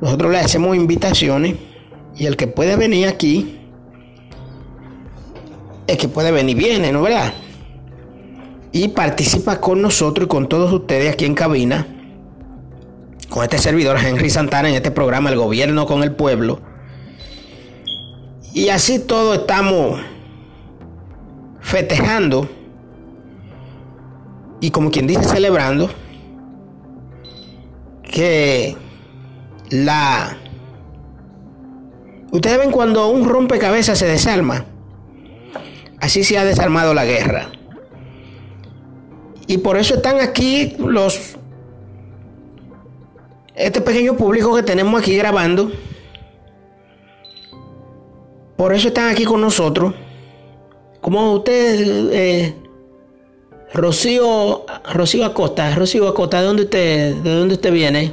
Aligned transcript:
Nosotros 0.00 0.32
le 0.32 0.38
hacemos 0.38 0.74
invitaciones 0.74 1.54
y 2.16 2.26
el 2.26 2.36
que 2.36 2.48
puede 2.48 2.74
venir 2.74 3.06
aquí, 3.06 3.60
el 5.86 5.96
que 5.96 6.08
puede 6.08 6.32
venir 6.32 6.56
viene, 6.56 6.90
¿no 6.90 7.02
verdad? 7.02 7.32
Y 8.72 8.88
participa 8.88 9.60
con 9.60 9.80
nosotros 9.80 10.26
y 10.26 10.28
con 10.28 10.48
todos 10.48 10.72
ustedes 10.72 11.12
aquí 11.12 11.24
en 11.24 11.34
cabina 11.34 11.91
con 13.32 13.42
este 13.44 13.56
servidor 13.56 13.96
Henry 13.96 14.28
Santana 14.28 14.68
en 14.68 14.74
este 14.74 14.90
programa 14.90 15.30
El 15.30 15.36
Gobierno 15.36 15.86
con 15.86 16.02
el 16.02 16.12
Pueblo. 16.12 16.60
Y 18.52 18.68
así 18.68 18.98
todo 18.98 19.32
estamos 19.32 20.02
festejando 21.62 22.46
y 24.60 24.70
como 24.70 24.90
quien 24.90 25.06
dice 25.06 25.24
celebrando 25.24 25.88
que 28.02 28.76
la... 29.70 30.36
Ustedes 32.32 32.58
ven 32.58 32.70
cuando 32.70 33.08
un 33.08 33.26
rompecabezas 33.26 33.98
se 33.98 34.06
desarma. 34.06 34.66
Así 36.00 36.22
se 36.22 36.36
ha 36.36 36.44
desarmado 36.44 36.92
la 36.92 37.06
guerra. 37.06 37.50
Y 39.46 39.58
por 39.58 39.78
eso 39.78 39.94
están 39.94 40.20
aquí 40.20 40.76
los 40.78 41.38
este 43.62 43.80
pequeño 43.80 44.16
público 44.16 44.54
que 44.56 44.62
tenemos 44.62 45.00
aquí 45.00 45.16
grabando. 45.16 45.70
Por 48.56 48.74
eso 48.74 48.88
están 48.88 49.08
aquí 49.08 49.24
con 49.24 49.40
nosotros. 49.40 49.94
Como 51.00 51.32
usted, 51.34 52.10
eh, 52.12 52.54
Rocío, 53.72 54.64
Rocío 54.92 55.24
Acosta, 55.24 55.74
Rocío 55.74 56.08
Acosta, 56.08 56.40
¿de 56.40 56.46
dónde 56.46 56.62
usted, 56.64 57.14
de 57.16 57.34
dónde 57.34 57.54
usted 57.54 57.72
viene? 57.72 58.12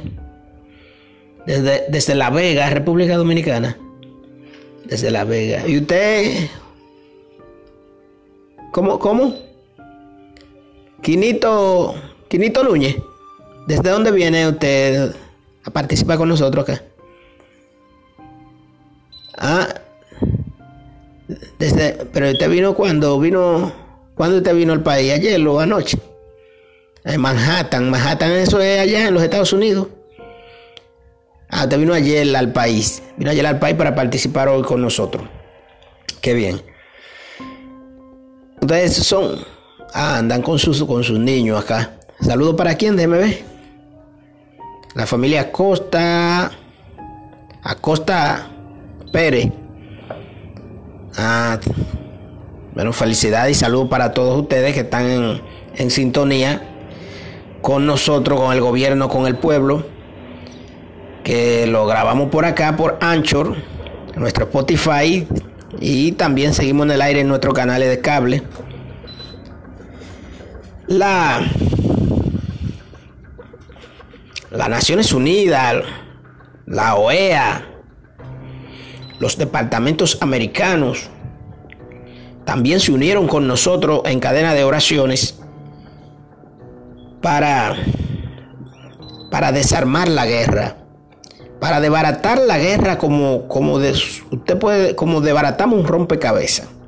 Desde, 1.46 1.84
desde 1.88 2.14
La 2.14 2.30
Vega, 2.30 2.70
República 2.70 3.16
Dominicana. 3.16 3.76
Desde 4.84 5.10
La 5.10 5.24
Vega. 5.24 5.66
¿Y 5.66 5.78
usted? 5.78 6.48
¿Cómo? 8.72 8.98
¿Cómo? 8.98 9.34
Quinito, 11.02 11.94
Quinito 12.28 12.62
Núñez. 12.62 12.96
¿Desde 13.66 13.90
dónde 13.90 14.10
viene 14.12 14.48
usted? 14.48 15.14
A 15.64 15.70
participar 15.70 16.18
con 16.18 16.28
nosotros 16.28 16.68
acá. 16.68 16.82
Ah, 19.36 19.68
desde, 21.58 22.06
pero 22.12 22.30
usted 22.30 22.50
vino 22.50 22.74
cuando 22.74 23.18
vino, 23.18 23.72
cuando 24.14 24.38
usted 24.38 24.54
vino 24.54 24.72
al 24.72 24.82
país, 24.82 25.12
ayer 25.12 25.46
o 25.46 25.60
anoche. 25.60 25.98
En 27.04 27.20
Manhattan, 27.20 27.90
Manhattan 27.90 28.32
eso 28.32 28.60
es 28.60 28.80
allá 28.80 29.08
en 29.08 29.14
los 29.14 29.22
Estados 29.22 29.52
Unidos. 29.52 29.88
Ah, 31.48 31.64
usted 31.64 31.78
vino 31.78 31.94
ayer 31.94 32.36
al 32.36 32.52
país, 32.52 33.02
vino 33.16 33.30
ayer 33.30 33.46
al 33.46 33.58
país 33.58 33.76
para 33.76 33.94
participar 33.94 34.48
hoy 34.48 34.62
con 34.62 34.82
nosotros. 34.82 35.24
Qué 36.20 36.34
bien. 36.34 36.60
Ustedes 38.60 38.94
son, 38.94 39.44
ah, 39.94 40.18
andan 40.18 40.42
con 40.42 40.58
sus, 40.58 40.84
con 40.84 41.02
sus 41.02 41.18
niños 41.18 41.62
acá. 41.64 41.98
Saludos 42.20 42.54
para 42.56 42.74
quién, 42.74 42.96
déjeme. 42.96 43.49
La 44.94 45.06
familia 45.06 45.42
Acosta. 45.42 46.50
Acosta 47.62 48.48
Pérez. 49.12 49.52
Ah, 51.16 51.58
bueno, 52.74 52.92
felicidades 52.92 53.56
y 53.56 53.60
salud 53.60 53.88
para 53.88 54.12
todos 54.12 54.40
ustedes 54.40 54.74
que 54.74 54.80
están 54.80 55.06
en, 55.06 55.40
en 55.76 55.90
sintonía 55.90 56.62
con 57.60 57.86
nosotros, 57.86 58.40
con 58.40 58.52
el 58.52 58.60
gobierno, 58.60 59.08
con 59.08 59.26
el 59.26 59.36
pueblo. 59.36 59.84
Que 61.22 61.66
lo 61.66 61.86
grabamos 61.86 62.30
por 62.30 62.44
acá, 62.44 62.76
por 62.76 62.98
Anchor, 63.00 63.56
nuestro 64.16 64.44
Spotify. 64.46 65.26
Y 65.78 66.12
también 66.12 66.52
seguimos 66.52 66.86
en 66.86 66.92
el 66.92 67.02
aire 67.02 67.20
en 67.20 67.28
nuestros 67.28 67.54
canales 67.54 67.88
de 67.88 68.00
cable. 68.00 68.42
La 70.88 71.42
las 74.50 74.68
Naciones 74.68 75.12
Unidas, 75.12 75.84
la 76.66 76.96
OEA, 76.96 77.66
los 79.20 79.38
departamentos 79.38 80.18
americanos, 80.20 81.08
también 82.44 82.80
se 82.80 82.90
unieron 82.90 83.28
con 83.28 83.46
nosotros 83.46 84.02
en 84.06 84.18
cadena 84.18 84.54
de 84.54 84.64
oraciones 84.64 85.38
para, 87.22 87.76
para 89.30 89.52
desarmar 89.52 90.08
la 90.08 90.26
guerra, 90.26 90.76
para 91.60 91.80
desbaratar 91.80 92.38
la 92.38 92.58
guerra 92.58 92.98
como, 92.98 93.46
como 93.46 93.74
usted 93.74 94.58
puede, 94.58 94.96
como 94.96 95.20
desbaratamos 95.20 95.78
un 95.78 95.86
rompecabezas. 95.86 96.79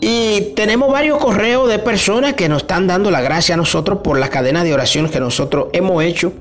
Y 0.00 0.52
tenemos 0.54 0.92
varios 0.92 1.18
correos 1.18 1.68
de 1.68 1.78
personas 1.78 2.34
que 2.34 2.48
nos 2.48 2.62
están 2.62 2.86
dando 2.86 3.10
la 3.10 3.20
gracia 3.20 3.54
a 3.54 3.58
nosotros 3.58 3.98
por 4.04 4.18
la 4.18 4.28
cadena 4.28 4.62
de 4.62 4.72
oraciones 4.72 5.10
que 5.10 5.18
nosotros 5.18 5.68
hemos 5.72 6.02
hecho 6.04 6.32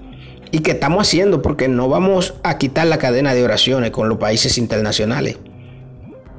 y 0.51 0.59
que 0.59 0.71
estamos 0.71 1.07
haciendo 1.07 1.41
porque 1.41 1.67
no 1.67 1.89
vamos 1.89 2.35
a 2.43 2.57
quitar 2.57 2.87
la 2.87 2.99
cadena 2.99 3.33
de 3.33 3.43
oraciones 3.43 3.91
con 3.91 4.09
los 4.09 4.19
países 4.19 4.57
internacionales. 4.57 5.37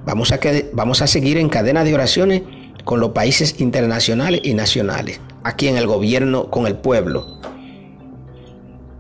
Vamos 0.04 0.32
a, 0.32 0.38
vamos 0.72 1.02
a 1.02 1.06
seguir 1.06 1.38
en 1.38 1.48
cadena 1.48 1.84
de 1.84 1.94
oraciones 1.94 2.42
con 2.84 3.00
los 3.00 3.10
países 3.10 3.60
internacionales 3.60 4.40
y 4.44 4.54
nacionales, 4.54 5.20
aquí 5.42 5.68
en 5.68 5.76
el 5.76 5.86
gobierno 5.86 6.50
con 6.50 6.66
el 6.66 6.76
pueblo. 6.76 7.26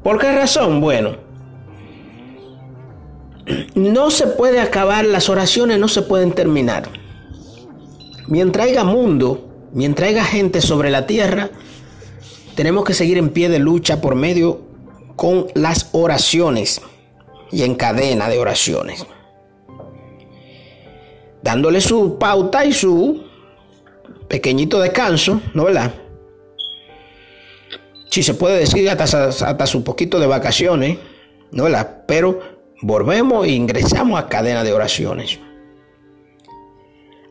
¿Por 0.02 0.18
qué 0.18 0.32
razón? 0.32 0.80
Bueno, 0.80 1.16
no 3.74 4.10
se 4.10 4.26
puede 4.26 4.60
acabar, 4.60 5.04
las 5.04 5.28
oraciones 5.28 5.78
no 5.78 5.88
se 5.88 6.02
pueden 6.02 6.32
terminar. 6.32 6.97
Mientras 8.28 8.66
haya 8.66 8.84
mundo, 8.84 9.68
mientras 9.72 10.10
haya 10.10 10.22
gente 10.22 10.60
sobre 10.60 10.90
la 10.90 11.06
tierra, 11.06 11.48
tenemos 12.54 12.84
que 12.84 12.92
seguir 12.92 13.16
en 13.16 13.30
pie 13.30 13.48
de 13.48 13.58
lucha 13.58 14.02
por 14.02 14.14
medio 14.16 14.60
con 15.16 15.46
las 15.54 15.88
oraciones 15.92 16.82
y 17.50 17.62
en 17.62 17.74
cadena 17.74 18.28
de 18.28 18.38
oraciones. 18.38 19.06
Dándole 21.42 21.80
su 21.80 22.18
pauta 22.18 22.66
y 22.66 22.74
su 22.74 23.24
pequeñito 24.28 24.78
descanso, 24.78 25.40
¿no 25.54 25.64
verdad? 25.64 25.94
Si 28.10 28.22
se 28.22 28.34
puede 28.34 28.58
decir 28.58 28.90
hasta, 28.90 29.28
hasta 29.28 29.66
su 29.66 29.82
poquito 29.84 30.20
de 30.20 30.26
vacaciones, 30.26 30.98
¿no 31.50 31.64
verdad? 31.64 32.02
Pero 32.06 32.40
volvemos 32.82 33.46
e 33.46 33.52
ingresamos 33.52 34.20
a 34.20 34.28
cadena 34.28 34.64
de 34.64 34.74
oraciones. 34.74 35.38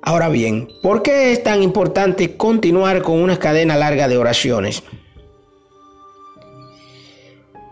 Ahora 0.08 0.30
bien, 0.30 0.70
¿por 0.82 1.02
qué 1.02 1.34
es 1.34 1.44
tan 1.44 1.62
importante 1.62 2.38
continuar 2.38 3.02
con 3.02 3.22
una 3.22 3.38
cadena 3.38 3.76
larga 3.76 4.08
de 4.08 4.18
oraciones? 4.18 4.82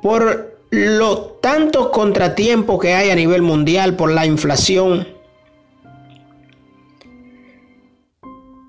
Por 0.02 0.60
los 0.70 1.40
tantos 1.40 1.92
contratiempos 1.92 2.78
que 2.82 2.94
hay 2.94 3.10
a 3.10 3.16
nivel 3.16 3.42
mundial 3.42 3.96
por 3.96 4.12
la 4.12 4.26
inflación, 4.26 5.08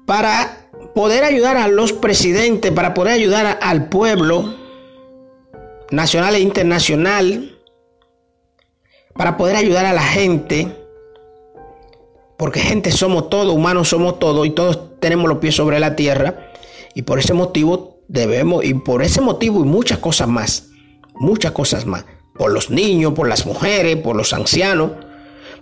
para, 0.06 0.68
poder 0.94 1.24
ayudar 1.24 1.56
a 1.56 1.66
los 1.66 1.92
presidentes, 1.92 2.70
para 2.70 2.94
poder 2.94 3.14
ayudar 3.14 3.58
al 3.60 3.88
pueblo 3.88 4.54
nacional 5.90 6.36
e 6.36 6.38
internacional, 6.38 7.58
para 9.12 9.36
poder 9.36 9.56
ayudar 9.56 9.86
a 9.86 9.92
la 9.92 10.04
gente, 10.04 10.85
porque 12.36 12.60
gente 12.60 12.90
somos 12.92 13.30
todos, 13.30 13.54
humanos 13.54 13.88
somos 13.88 14.18
todos 14.18 14.46
y 14.46 14.50
todos 14.50 15.00
tenemos 15.00 15.28
los 15.28 15.38
pies 15.38 15.54
sobre 15.54 15.80
la 15.80 15.96
tierra 15.96 16.52
y 16.94 17.02
por 17.02 17.18
ese 17.18 17.34
motivo 17.34 18.00
debemos, 18.08 18.64
y 18.64 18.74
por 18.74 19.02
ese 19.02 19.20
motivo 19.20 19.60
y 19.60 19.64
muchas 19.64 19.98
cosas 19.98 20.28
más, 20.28 20.68
muchas 21.14 21.52
cosas 21.52 21.86
más, 21.86 22.04
por 22.34 22.52
los 22.52 22.70
niños, 22.70 23.12
por 23.14 23.28
las 23.28 23.46
mujeres, 23.46 23.96
por 23.96 24.16
los 24.16 24.32
ancianos, 24.32 24.92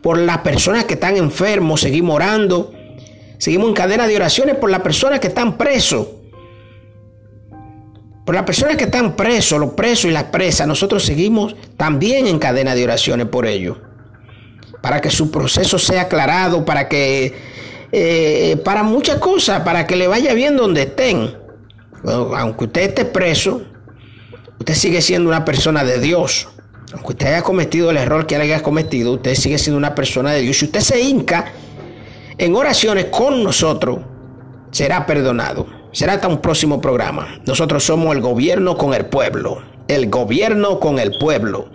por 0.03 0.19
las 0.19 0.39
personas 0.39 0.85
que 0.85 0.95
están 0.95 1.17
enfermos, 1.17 1.81
seguimos 1.81 2.17
orando, 2.17 2.73
seguimos 3.39 3.69
en 3.69 3.75
cadena 3.75 4.07
de 4.07 4.17
oraciones 4.17 4.57
por 4.57 4.71
las 4.71 4.81
personas 4.81 5.21
que 5.21 5.29
están 5.29 5.57
presos. 5.57 6.07
Por 8.25 8.35
las 8.35 8.45
personas 8.45 8.77
que 8.77 8.85
están 8.85 9.17
presos, 9.17 9.59
los 9.61 9.73
presos 9.75 10.07
y 10.07 10.11
las 10.11 10.25
presas, 10.25 10.67
nosotros 10.67 11.05
seguimos 11.05 11.57
también 11.77 12.27
en 12.27 12.39
cadena 12.39 12.75
de 12.75 12.85
oraciones 12.85 13.27
por 13.27 13.47
ellos. 13.47 13.79
Para 14.85 15.01
que 15.01 15.09
su 15.09 15.31
proceso 15.31 15.79
sea 15.79 16.03
aclarado, 16.03 16.67
para 16.67 16.91
que, 16.91 17.33
eh, 17.91 18.61
para 18.67 18.83
muchas 18.83 19.17
cosas, 19.17 19.63
para 19.63 19.87
que 19.87 19.97
le 19.97 20.07
vaya 20.07 20.35
bien 20.35 20.59
donde 20.59 20.83
estén. 20.83 21.39
aunque 22.05 22.65
usted 22.65 22.83
esté 22.91 23.07
preso, 23.07 23.63
usted 24.59 24.75
sigue 24.75 25.01
siendo 25.01 25.31
una 25.31 25.47
persona 25.47 25.85
de 25.85 26.01
Dios. 26.01 26.49
Aunque 26.93 27.13
usted 27.13 27.29
haya 27.29 27.41
cometido 27.41 27.91
el 27.91 27.97
error 27.97 28.27
que 28.27 28.37
haya 28.37 28.63
cometido, 28.63 29.13
usted 29.13 29.35
sigue 29.37 29.57
siendo 29.57 29.79
una 29.79 29.95
persona 29.95 30.33
de 30.33 30.43
Dios. 30.43 30.59
Si 30.59 30.67
usted 30.67 30.81
se 30.81 31.01
hinca 31.01 31.47
en 32.37 32.55
oraciones 32.55 33.07
con 33.07 33.43
nosotros, 33.43 34.01
será 34.71 35.07
perdonado. 35.07 35.67
Será 35.93 36.13
hasta 36.13 36.29
un 36.29 36.43
próximo 36.43 36.83
programa. 36.83 37.41
Nosotros 37.47 37.85
somos 37.85 38.15
el 38.15 38.21
gobierno 38.21 38.77
con 38.77 38.93
el 38.93 39.07
pueblo. 39.07 39.63
El 39.89 40.11
gobierno 40.11 40.79
con 40.79 40.99
el 40.99 41.17
pueblo. 41.19 41.71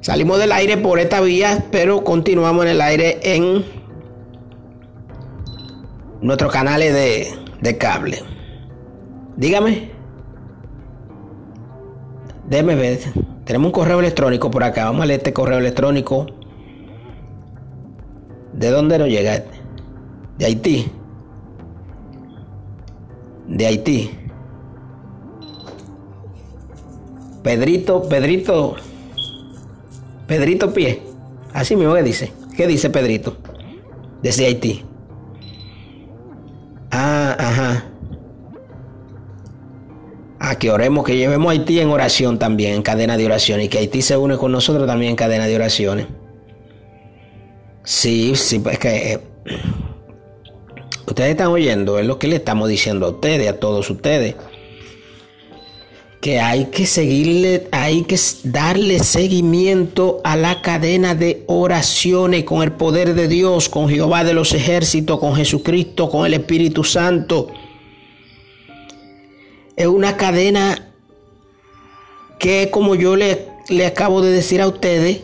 Salimos 0.00 0.38
del 0.38 0.52
aire 0.52 0.76
por 0.76 0.98
esta 0.98 1.20
vía, 1.20 1.66
pero 1.70 2.04
continuamos 2.04 2.64
en 2.64 2.70
el 2.70 2.80
aire 2.80 3.20
en 3.22 3.64
nuestros 6.20 6.52
canales 6.52 6.94
de, 7.60 7.78
cable. 7.78 8.22
Dígame. 9.36 9.90
Déjeme 12.48 12.74
ver. 12.74 12.98
Tenemos 13.44 13.66
un 13.66 13.72
correo 13.72 14.00
electrónico 14.00 14.50
por 14.50 14.64
acá. 14.64 14.86
Vamos 14.86 15.02
a 15.02 15.06
leer 15.06 15.20
este 15.20 15.32
correo 15.32 15.58
electrónico. 15.58 16.26
¿De 18.52 18.70
dónde 18.70 18.98
nos 18.98 19.08
llega? 19.08 19.44
De 20.38 20.46
Haití 20.46 20.90
de 23.50 23.66
Haití. 23.66 24.10
Pedrito, 27.42 28.02
Pedrito, 28.08 28.76
Pedrito 30.30 30.72
Pie. 30.72 31.02
Así 31.52 31.74
mismo 31.74 31.92
que 31.92 32.04
dice. 32.04 32.32
¿Qué 32.56 32.68
dice 32.68 32.88
Pedrito? 32.88 33.36
Desde 34.22 34.46
Haití. 34.46 34.84
Ah, 36.92 37.34
ajá. 37.36 37.84
Ah, 40.38 40.54
que 40.54 40.70
oremos, 40.70 41.04
que 41.04 41.16
llevemos 41.16 41.48
a 41.48 41.50
Haití 41.50 41.80
en 41.80 41.88
oración 41.88 42.38
también, 42.38 42.74
en 42.74 42.82
cadena 42.82 43.16
de 43.16 43.26
oración, 43.26 43.60
y 43.60 43.68
que 43.68 43.78
Haití 43.78 44.02
se 44.02 44.16
une 44.16 44.36
con 44.36 44.52
nosotros 44.52 44.86
también 44.86 45.10
en 45.10 45.16
cadena 45.16 45.48
de 45.48 45.56
oraciones. 45.56 46.06
Sí, 47.82 48.36
sí, 48.36 48.60
pues 48.60 48.78
que 48.78 49.14
eh, 49.14 49.20
Ustedes 51.08 51.30
están 51.30 51.48
oyendo, 51.48 51.98
es 51.98 52.06
lo 52.06 52.20
que 52.20 52.28
le 52.28 52.36
estamos 52.36 52.68
diciendo 52.68 53.06
a 53.06 53.08
ustedes, 53.10 53.48
a 53.48 53.58
todos 53.58 53.90
ustedes. 53.90 54.36
Que 56.20 56.38
hay 56.38 56.66
que 56.66 56.84
seguirle, 56.84 57.68
hay 57.72 58.02
que 58.02 58.18
darle 58.44 58.98
seguimiento 58.98 60.20
a 60.22 60.36
la 60.36 60.60
cadena 60.60 61.14
de 61.14 61.44
oraciones 61.46 62.44
con 62.44 62.62
el 62.62 62.72
poder 62.72 63.14
de 63.14 63.26
Dios, 63.26 63.68
con 63.68 63.88
Jehová 63.88 64.22
de 64.22 64.34
los 64.34 64.52
ejércitos, 64.52 65.18
con 65.18 65.34
Jesucristo, 65.34 66.10
con 66.10 66.26
el 66.26 66.34
Espíritu 66.34 66.84
Santo. 66.84 67.48
Es 69.76 69.86
una 69.86 70.18
cadena 70.18 70.92
que, 72.38 72.68
como 72.70 72.94
yo 72.94 73.16
le, 73.16 73.48
le 73.70 73.86
acabo 73.86 74.20
de 74.20 74.30
decir 74.30 74.60
a 74.60 74.68
ustedes, 74.68 75.22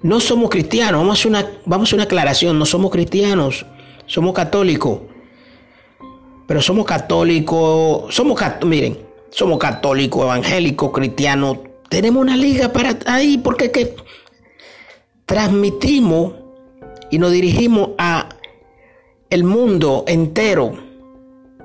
no 0.00 0.18
somos 0.18 0.48
cristianos. 0.48 1.00
Vamos 1.02 1.18
a, 1.18 1.20
hacer 1.20 1.30
una, 1.30 1.50
vamos 1.66 1.86
a 1.86 1.88
hacer 1.88 1.96
una 1.96 2.04
aclaración. 2.04 2.58
No 2.58 2.64
somos 2.64 2.90
cristianos, 2.90 3.66
somos 4.06 4.32
católicos 4.32 5.00
pero 6.52 6.60
somos 6.60 6.84
católicos, 6.84 8.14
somos, 8.14 8.38
miren, 8.66 8.98
somos 9.32 9.58
católicos, 9.58 10.22
evangélicos, 10.22 10.92
cristianos, 10.92 11.58
tenemos 11.88 12.22
una 12.22 12.36
liga 12.36 12.72
para 12.72 12.96
ahí 13.06 13.38
porque 13.38 13.72
que 13.72 13.96
transmitimos 15.26 16.34
y 17.10 17.18
nos 17.18 17.32
dirigimos 17.32 17.90
a 17.98 18.28
el 19.28 19.44
mundo 19.44 20.04
entero 20.06 20.72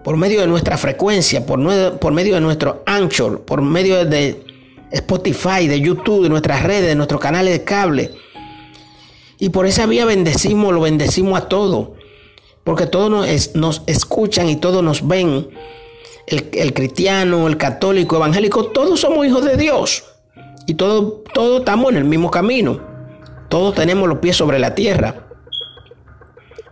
por 0.04 0.18
medio 0.18 0.42
de 0.42 0.48
nuestra 0.48 0.78
frecuencia, 0.78 1.46
por, 1.46 1.60
por 2.00 2.14
medio 2.14 2.36
de 2.36 2.42
nuestro 2.42 2.81
Anchor, 2.86 3.42
por 3.42 3.62
medio 3.62 4.06
de 4.06 4.44
Spotify, 4.92 5.68
de 5.68 5.80
YouTube, 5.80 6.24
de 6.24 6.30
nuestras 6.30 6.64
redes, 6.64 6.88
de 6.88 6.96
nuestros 6.96 7.22
canales 7.22 7.54
de 7.54 7.64
cable. 7.64 8.12
Y 9.38 9.50
por 9.50 9.68
esa 9.68 9.86
vía 9.86 10.06
bendecimos, 10.06 10.74
lo 10.74 10.81
bendecimos 10.81 11.38
a 11.38 11.48
todos 11.48 11.90
porque 12.68 12.86
todos 12.86 13.10
nos, 13.56 13.81
escuchan 13.88 14.50
y 14.50 14.58
todos 14.58 14.84
nos 14.84 15.08
ven. 15.08 15.48
El, 16.28 16.74
cristiano, 16.74 17.48
el 17.48 17.58
católico, 17.58 18.18
evangélico, 18.18 18.68
todos 18.68 19.00
somos 19.00 19.26
hijos 19.26 19.46
de 19.46 19.58
Dios. 19.58 20.04
Y 20.66 20.74
todos, 20.74 21.22
estamos 21.60 21.92
en 21.92 21.98
el 21.98 22.04
mismo 22.04 22.30
camino. 22.30 22.82
Todos 23.48 23.76
tenemos 23.76 24.10
los 24.10 24.20
pies 24.20 24.36
sobre 24.36 24.60
la 24.60 24.76
tierra. 24.76 25.28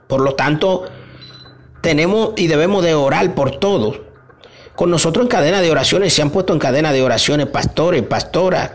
Por 0.07 0.22
lo 0.22 0.36
tanto, 0.36 0.84
tenemos 1.81 2.34
y 2.36 2.48
debemos 2.48 2.84
de 2.84 2.94
orar 2.94 3.34
por 3.34 3.52
todos. 3.57 4.02
Con 4.75 4.92
nosotros 4.92 5.24
en 5.24 5.30
cadena 5.30 5.62
de 5.62 5.72
oraciones 5.72 6.13
se 6.13 6.22
han 6.22 6.31
puesto 6.31 6.52
en 6.52 6.60
cadena 6.60 6.92
de 6.92 7.02
oraciones 7.02 7.48
pastores, 7.48 8.04
pastoras, 8.04 8.72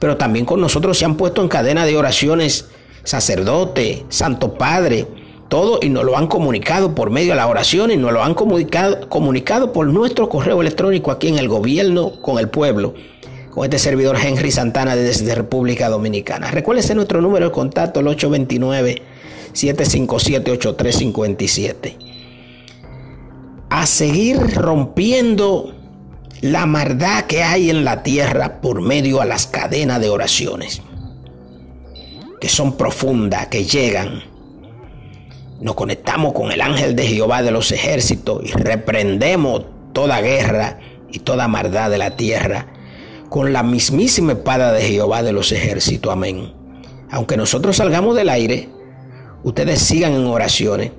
pero 0.00 0.16
también 0.16 0.44
con 0.44 0.60
nosotros 0.60 0.98
se 0.98 1.04
han 1.04 1.16
puesto 1.16 1.42
en 1.42 1.48
cadena 1.48 1.86
de 1.86 1.96
oraciones 1.96 2.68
sacerdote, 3.04 4.04
santo 4.08 4.54
padre, 4.54 5.06
todo 5.54 5.78
y 5.80 5.88
nos 5.88 6.04
lo 6.04 6.18
han 6.18 6.26
comunicado 6.26 6.96
por 6.96 7.10
medio 7.10 7.30
de 7.30 7.36
la 7.36 7.46
oración 7.46 7.92
y 7.92 7.96
nos 7.96 8.12
lo 8.12 8.24
han 8.24 8.34
comunicado, 8.34 9.08
comunicado 9.08 9.72
por 9.72 9.86
nuestro 9.86 10.28
correo 10.28 10.60
electrónico 10.60 11.12
aquí 11.12 11.28
en 11.28 11.38
el 11.38 11.46
gobierno 11.46 12.20
con 12.20 12.40
el 12.40 12.48
pueblo, 12.48 12.94
con 13.50 13.62
este 13.62 13.78
servidor 13.78 14.16
Henry 14.20 14.50
Santana 14.50 14.96
desde 14.96 15.32
República 15.32 15.88
Dominicana. 15.88 16.50
Recuérdense 16.50 16.96
nuestro 16.96 17.20
número 17.20 17.46
de 17.46 17.52
contacto, 17.52 18.00
el 18.00 18.06
829-757-8357. 19.52 21.98
A 23.70 23.86
seguir 23.86 24.56
rompiendo 24.56 25.72
la 26.40 26.66
maldad 26.66 27.26
que 27.26 27.44
hay 27.44 27.70
en 27.70 27.84
la 27.84 28.02
tierra 28.02 28.60
por 28.60 28.80
medio 28.80 29.20
a 29.20 29.24
las 29.24 29.46
cadenas 29.46 30.00
de 30.00 30.08
oraciones, 30.08 30.82
que 32.40 32.48
son 32.48 32.76
profundas, 32.76 33.46
que 33.46 33.64
llegan 33.64 34.33
nos 35.60 35.74
conectamos 35.74 36.32
con 36.32 36.52
el 36.52 36.60
ángel 36.60 36.96
de 36.96 37.06
Jehová 37.06 37.42
de 37.42 37.50
los 37.50 37.72
ejércitos 37.72 38.42
y 38.44 38.52
reprendemos 38.52 39.62
toda 39.92 40.20
guerra 40.20 40.78
y 41.10 41.20
toda 41.20 41.48
maldad 41.48 41.90
de 41.90 41.98
la 41.98 42.16
tierra 42.16 42.66
con 43.28 43.52
la 43.52 43.62
mismísima 43.62 44.32
espada 44.32 44.72
de 44.72 44.82
Jehová 44.82 45.22
de 45.22 45.32
los 45.32 45.52
ejércitos. 45.52 46.12
Amén. 46.12 46.52
Aunque 47.10 47.36
nosotros 47.36 47.76
salgamos 47.76 48.16
del 48.16 48.28
aire, 48.28 48.68
ustedes 49.42 49.80
sigan 49.80 50.12
en 50.12 50.26
oraciones. 50.26 50.92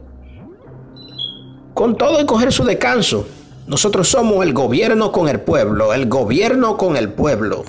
Con 1.73 1.97
todo 1.97 2.21
y 2.21 2.25
coger 2.25 2.51
su 2.51 2.63
descanso. 2.63 3.27
Nosotros 3.67 4.07
somos 4.07 4.45
el 4.45 4.53
gobierno 4.53 5.11
con 5.11 5.27
el 5.27 5.41
pueblo, 5.41 5.93
el 5.93 6.07
gobierno 6.07 6.77
con 6.77 6.95
el 6.97 7.09
pueblo. 7.09 7.65